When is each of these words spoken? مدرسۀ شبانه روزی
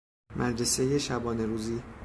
مدرسۀ 0.35 0.99
شبانه 0.99 1.45
روزی 1.45 1.81